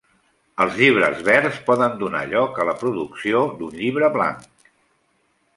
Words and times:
Els 0.63 0.79
llibres 0.83 1.19
verds 1.27 1.59
poden 1.67 1.93
donar 2.01 2.23
lloc 2.33 2.59
a 2.63 2.67
la 2.71 2.75
producció 2.81 3.45
d'un 3.61 3.79
Llibre 3.83 4.11
blanc. 4.17 4.69